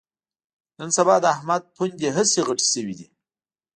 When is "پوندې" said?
1.75-2.07